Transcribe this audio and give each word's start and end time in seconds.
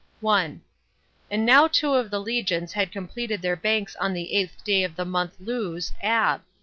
1. 0.21 0.61
And 1.29 1.45
now 1.45 1.67
two 1.67 1.93
of 1.93 2.09
the 2.09 2.17
legions 2.19 2.73
had 2.73 2.91
completed 2.91 3.43
their 3.43 3.55
banks 3.55 3.95
on 3.97 4.13
the 4.13 4.33
eighth 4.35 4.63
day 4.63 4.83
of 4.83 4.95
the 4.95 5.05
month 5.05 5.35
Lous 5.39 5.91
[Ab]. 6.01 6.41